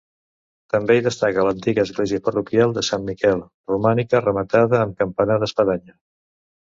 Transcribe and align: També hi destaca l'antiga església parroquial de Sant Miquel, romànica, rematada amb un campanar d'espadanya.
També 0.75 0.95
hi 0.99 1.03
destaca 1.07 1.43
l'antiga 1.47 1.83
església 1.83 2.23
parroquial 2.29 2.73
de 2.77 2.85
Sant 2.89 3.05
Miquel, 3.11 3.45
romànica, 3.73 4.23
rematada 4.27 4.81
amb 4.83 4.95
un 5.01 5.01
campanar 5.03 5.39
d'espadanya. 5.45 5.97